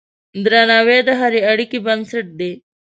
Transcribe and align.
درناوی 0.43 0.99
د 1.07 1.09
هرې 1.19 1.39
اړیکې 1.51 1.77
بنسټ 1.85 2.25
دی. 2.39 2.51